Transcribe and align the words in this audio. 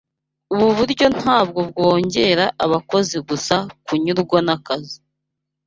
Ubu 0.53 0.67
buryo 0.77 1.05
ntabwo 1.17 1.59
bwongera 1.69 2.45
abakozi 2.65 3.17
gusa 3.27 3.55
kunyurwa 3.85 4.37
nakazi 4.45 4.97